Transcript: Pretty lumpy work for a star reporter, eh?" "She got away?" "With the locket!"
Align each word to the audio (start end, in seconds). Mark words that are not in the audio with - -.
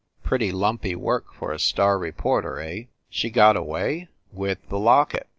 Pretty 0.23 0.51
lumpy 0.51 0.95
work 0.95 1.31
for 1.31 1.51
a 1.51 1.59
star 1.59 1.99
reporter, 1.99 2.59
eh?" 2.59 2.85
"She 3.11 3.29
got 3.29 3.55
away?" 3.55 4.07
"With 4.33 4.67
the 4.67 4.79
locket!" 4.79 5.29